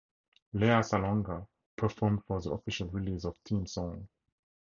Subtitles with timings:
[0.53, 1.45] Lea Salonga
[1.75, 4.07] performed for the official release of theme song.